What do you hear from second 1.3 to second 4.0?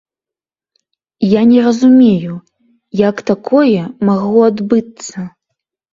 не разумею, як такое